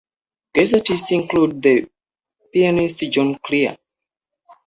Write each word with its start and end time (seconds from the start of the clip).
Guest 0.55 0.73
artists 0.73 1.11
included 1.11 1.61
the 1.61 1.87
pianist 2.51 2.97
Jon 3.11 3.37
Cleary. 3.45 3.77